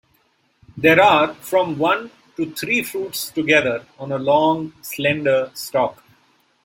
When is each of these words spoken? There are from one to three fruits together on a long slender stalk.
There 0.75 0.99
are 0.99 1.35
from 1.35 1.77
one 1.77 2.09
to 2.35 2.49
three 2.55 2.81
fruits 2.81 3.29
together 3.29 3.85
on 3.99 4.11
a 4.11 4.17
long 4.17 4.73
slender 4.81 5.51
stalk. 5.53 6.01